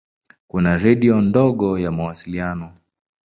Kuna 0.47 0.77
redio 0.77 1.21
ndogo 1.21 1.79
ya 1.79 1.91
mawasiliano. 1.91 2.73